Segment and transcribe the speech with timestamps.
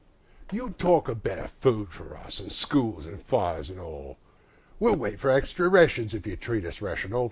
[0.51, 4.17] You talk o' better food for us, an' schools, an' fires, an' all:
[4.79, 7.19] We'll wait for extry rations if you treat us rational.